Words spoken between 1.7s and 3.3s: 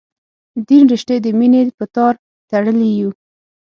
په تار تړلي یو.